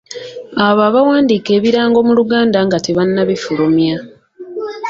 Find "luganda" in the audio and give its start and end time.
2.19-2.59